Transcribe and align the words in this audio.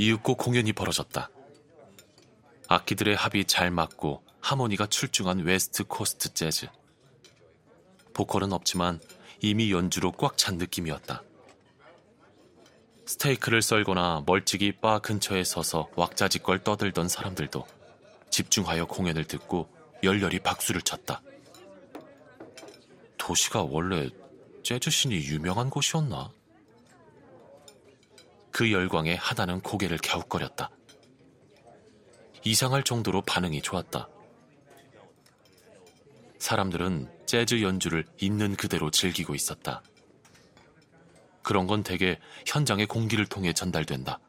이윽고 0.00 0.36
공연이 0.36 0.72
벌어졌다. 0.72 1.28
악기들의 2.68 3.14
합이 3.16 3.44
잘 3.44 3.70
맞고 3.70 4.24
하모니가 4.40 4.86
출중한 4.86 5.40
West 5.40 5.84
Coast 5.84 6.32
재즈. 6.32 6.68
보컬은 8.14 8.54
없지만 8.54 8.98
이미 9.42 9.70
연주로 9.70 10.10
꽉 10.12 10.38
찬 10.38 10.56
느낌이었다. 10.56 11.22
스테이크를 13.04 13.60
썰거나 13.60 14.22
멀찍이 14.24 14.72
바 14.80 15.00
근처에 15.00 15.44
서서 15.44 15.90
왁자지껄 15.96 16.64
떠들던 16.64 17.08
사람들도 17.08 17.66
집중하여 18.30 18.86
공연을 18.86 19.26
듣고 19.26 19.68
열렬히 20.02 20.38
박수를 20.38 20.80
쳤다. 20.80 21.20
도시가 23.18 23.64
원래 23.64 24.08
재즈신이 24.62 25.16
유명한 25.26 25.68
곳이었나? 25.68 26.32
그 28.50 28.72
열광에 28.72 29.14
하나는 29.14 29.60
고개를 29.60 29.98
갸웃거렸다. 29.98 30.70
이상할 32.44 32.82
정도로 32.82 33.22
반응이 33.22 33.62
좋았다. 33.62 34.08
사람들은 36.38 37.08
재즈 37.26 37.62
연주를 37.62 38.04
있는 38.18 38.56
그대로 38.56 38.90
즐기고 38.90 39.34
있었다. 39.34 39.82
그런 41.42 41.66
건 41.66 41.82
대개 41.82 42.18
현장의 42.46 42.86
공기를 42.86 43.26
통해 43.26 43.52
전달된다. 43.52 44.20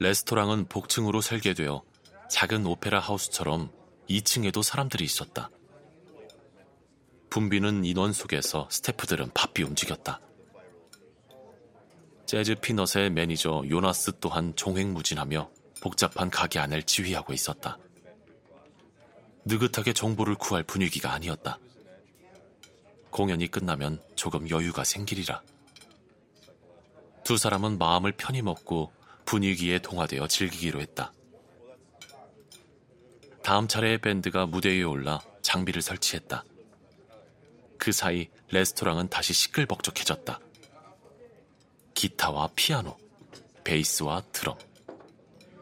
레스토랑은 0.00 0.66
복층으로 0.66 1.20
설계되어 1.20 1.82
작은 2.30 2.66
오페라 2.66 3.00
하우스처럼 3.00 3.70
2층에도 4.08 4.62
사람들이 4.62 5.04
있었다. 5.04 5.50
붐비는 7.30 7.84
인원 7.84 8.12
속에서 8.12 8.68
스태프들은 8.70 9.30
바삐 9.34 9.62
움직였다. 9.62 10.20
재즈 12.26 12.54
피넛의 12.56 13.10
매니저 13.10 13.64
요나스 13.68 14.12
또한 14.20 14.54
종횡무진하며 14.56 15.50
복잡한 15.80 16.30
가게 16.30 16.58
안을 16.58 16.82
지휘하고 16.82 17.32
있었다. 17.32 17.78
느긋하게 19.44 19.92
정보를 19.92 20.34
구할 20.36 20.62
분위기가 20.62 21.12
아니었다. 21.12 21.58
공연이 23.10 23.46
끝나면 23.46 24.00
조금 24.16 24.48
여유가 24.48 24.84
생기리라. 24.84 25.42
두 27.24 27.36
사람은 27.36 27.78
마음을 27.78 28.12
편히 28.12 28.42
먹고 28.42 28.92
분위기에 29.26 29.78
동화되어 29.80 30.26
즐기기로 30.26 30.80
했다. 30.80 31.12
다음 33.42 33.68
차례의 33.68 33.98
밴드가 33.98 34.46
무대 34.46 34.70
위에 34.70 34.82
올라 34.82 35.20
장비를 35.42 35.82
설치했다. 35.82 36.44
그 37.76 37.92
사이 37.92 38.30
레스토랑은 38.50 39.08
다시 39.08 39.34
시끌벅적해졌다. 39.34 40.40
기타와 42.04 42.50
피아노, 42.54 42.98
베이스와 43.64 44.20
드럼, 44.30 44.58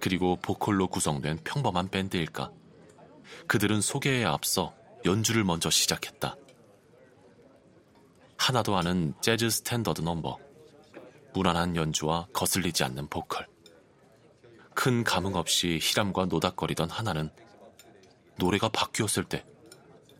그리고 0.00 0.34
보컬로 0.42 0.88
구성된 0.88 1.38
평범한 1.44 1.88
밴드일까? 1.88 2.50
그들은 3.46 3.80
소개에 3.80 4.24
앞서 4.24 4.74
연주를 5.04 5.44
먼저 5.44 5.70
시작했다. 5.70 6.34
하나도 8.38 8.76
아는 8.76 9.14
재즈 9.20 9.50
스탠더드 9.50 10.00
넘버, 10.00 10.36
무난한 11.32 11.76
연주와 11.76 12.26
거슬리지 12.32 12.82
않는 12.82 13.06
보컬. 13.06 13.46
큰 14.74 15.04
감흥 15.04 15.36
없이 15.36 15.78
히람과 15.80 16.24
노닥거리던 16.24 16.90
하나는 16.90 17.30
노래가 18.36 18.68
바뀌었을 18.68 19.22
때 19.22 19.44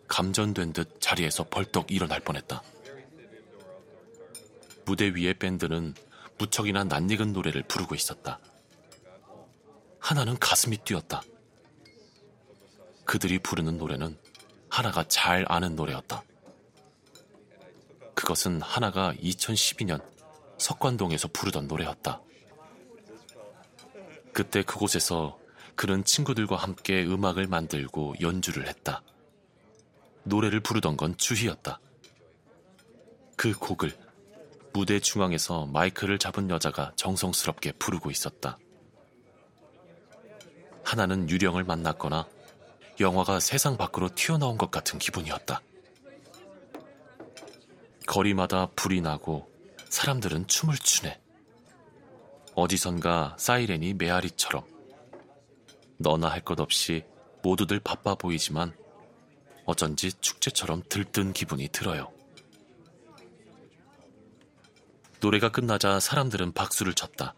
감전된 0.07 0.73
듯 0.73 1.01
자리에서 1.01 1.49
벌떡 1.49 1.91
일어날 1.91 2.21
뻔했다. 2.21 2.63
무대 4.85 5.09
위의 5.17 5.35
밴드는 5.35 5.95
무척이나 6.39 6.85
낯익은 6.85 7.33
노래를 7.33 7.63
부르고 7.65 7.95
있었다. 7.95 8.39
하나는 9.99 10.39
가슴이 10.39 10.79
뛰었다. 10.79 11.23
그들이 13.05 13.39
부르는 13.39 13.79
노래는 13.79 14.19
하나가 14.69 15.05
잘 15.07 15.45
아는 15.49 15.77
노래였다. 15.77 16.23
그것은 18.15 18.63
하나가 18.63 19.13
2012년 19.15 20.03
석관동에서 20.59 21.29
부르던 21.33 21.69
노래였다. 21.69 22.21
그때 24.33 24.63
그곳에서 24.63 25.39
그는 25.75 26.05
친구들과 26.05 26.57
함께 26.57 27.05
음악을 27.05 27.47
만들고 27.47 28.15
연주를 28.21 28.69
했다. 28.69 29.03
노래를 30.25 30.61
부르던 30.61 30.97
건 30.97 31.17
주희였다. 31.17 31.81
그 33.37 33.53
곡을 33.53 33.97
무대 34.73 35.01
중앙에서 35.01 35.67
마이크를 35.67 36.19
잡은 36.19 36.49
여자가 36.51 36.93
정성스럽게 36.97 37.73
부르고 37.73 38.11
있었다. 38.11 38.59
하나는 40.85 41.29
유령을 41.29 41.65
만났거나 41.65 42.27
영화가 43.01 43.41
세상 43.41 43.77
밖으로 43.77 44.09
튀어나온 44.15 44.57
것 44.59 44.71
같은 44.71 44.99
기분이었다. 44.99 45.61
거리마다 48.07 48.67
불이 48.75 49.01
나고 49.01 49.51
사람들은 49.89 50.47
춤을 50.47 50.77
추네. 50.77 51.21
어디선가 52.55 53.37
사이렌이 53.39 53.95
메아리처럼 53.95 54.65
너나 55.99 56.29
할 56.29 56.43
것 56.43 56.61
없이 56.61 57.05
모두들 57.43 57.81
바빠 57.81 58.15
보이지만 58.15 58.77
어쩐지 59.65 60.13
축제처럼 60.21 60.83
들뜬 60.89 61.33
기분이 61.33 61.69
들어요. 61.69 62.13
노래가 65.23 65.51
끝나자 65.51 66.01
사람들은 66.01 66.53
박수를 66.53 66.95
쳤다. 66.95 67.37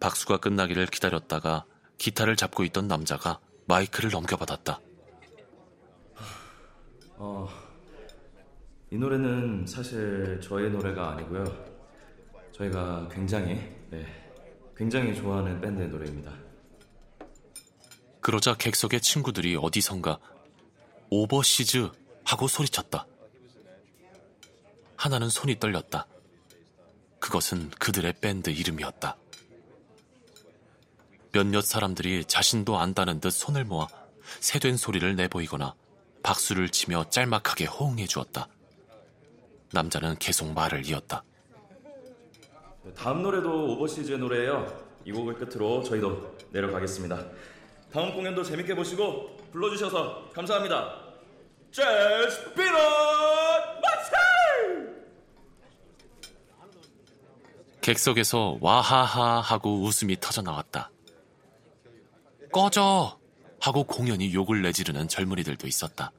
박수가 0.00 0.38
끝나기를 0.38 0.86
기다렸다가 0.86 1.64
기타를 1.98 2.34
잡고 2.34 2.64
있던 2.64 2.88
남자가 2.88 3.38
마이크를 3.66 4.10
넘겨받았다. 4.10 4.80
어, 7.18 7.48
이 8.90 8.96
노래는 8.96 9.66
사실 9.68 10.40
저의 10.42 10.70
노래가 10.70 11.12
아니고요. 11.12 11.44
저희가 12.52 13.08
굉장히, 13.12 13.54
네, 13.90 14.04
굉장히 14.76 15.14
좋아하는 15.14 15.60
밴드의 15.60 15.88
노래입니다. 15.88 16.32
그러자 18.20 18.54
객석의 18.56 19.00
친구들이 19.00 19.54
어디선가 19.54 20.18
오버시즈 21.08 21.88
하고 22.24 22.48
소리쳤다. 22.48 23.06
하나는 24.96 25.28
손이 25.28 25.60
떨렸다. 25.60 26.08
그것은 27.26 27.70
그들의 27.80 28.14
밴드 28.20 28.50
이름이었다. 28.50 29.16
몇몇 31.32 31.60
사람들이 31.62 32.24
자신도 32.24 32.78
안다는 32.78 33.18
듯 33.18 33.30
손을 33.30 33.64
모아 33.64 33.88
새된 34.38 34.76
소리를 34.76 35.16
내보이거나 35.16 35.74
박수를 36.22 36.68
치며 36.68 37.10
짤막하게 37.10 37.64
호응해 37.64 38.06
주었다. 38.06 38.48
남자는 39.72 40.18
계속 40.20 40.52
말을 40.52 40.86
이었다. 40.86 41.24
다음 42.96 43.22
노래도 43.22 43.72
오버시즈의 43.72 44.18
노래예요. 44.18 44.86
이 45.04 45.10
곡을 45.10 45.34
끝으로 45.34 45.82
저희도 45.82 46.38
내려가겠습니다. 46.52 47.26
다음 47.92 48.14
공연도 48.14 48.44
재밌게 48.44 48.76
보시고 48.76 49.36
불러주셔서 49.50 50.30
감사합니다. 50.32 51.02
재즈 51.72 52.54
피넛 52.54 52.72
마스터! 53.82 54.16
객석에서 57.86 58.58
와하하 58.60 59.40
하고 59.40 59.84
웃음이 59.84 60.18
터져 60.18 60.42
나왔다. 60.42 60.90
꺼져! 62.52 63.16
하고 63.60 63.84
공연히 63.84 64.34
욕을 64.34 64.60
내지르는 64.62 65.06
젊은이들도 65.06 65.68
있었다. 65.68 66.10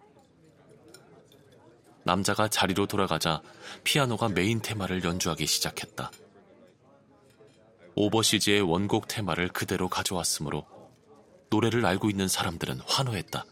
남자가 2.05 2.47
자리로 2.47 2.85
돌아가자 2.85 3.41
피아노가 3.83 4.29
메인 4.29 4.61
테마를 4.61 5.03
연주하기 5.03 5.46
시작했다. 5.46 6.09
오버시즈의 7.96 8.61
원곡 8.61 9.09
테마를 9.09 9.49
그대로 9.49 9.90
가져왔으므로 9.90 10.66
노래를 11.49 11.85
알고 11.85 12.09
있는 12.09 12.29
사람들은 12.29 12.79
환호했다. 12.87 13.43